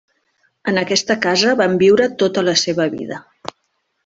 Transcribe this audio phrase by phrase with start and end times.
[0.71, 3.21] En aquesta casa van viure tota la seva vida.